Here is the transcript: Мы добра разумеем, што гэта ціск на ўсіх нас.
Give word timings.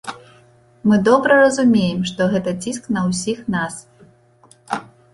Мы 0.91 0.95
добра 1.09 1.37
разумеем, 1.43 2.01
што 2.13 2.21
гэта 2.33 2.57
ціск 2.67 2.83
на 2.99 3.07
ўсіх 3.13 3.47
нас. 3.61 3.81